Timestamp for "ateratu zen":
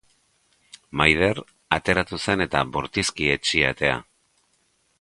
1.77-2.45